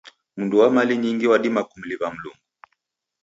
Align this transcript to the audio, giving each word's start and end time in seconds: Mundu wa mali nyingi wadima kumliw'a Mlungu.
Mundu 0.37 0.59
wa 0.59 0.69
mali 0.73 0.93
nyingi 0.97 1.25
wadima 1.31 1.61
kumliw'a 1.69 2.07
Mlungu. 2.13 2.47